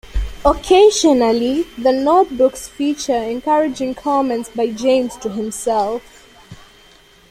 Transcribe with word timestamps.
Occasionally 0.43 1.61
the 1.77 1.91
"Notebooks" 1.91 2.67
feature 2.67 3.13
encouraging 3.13 3.93
comments 3.93 4.49
by 4.49 4.71
James 4.71 5.15
to 5.17 5.29
himself. 5.29 6.25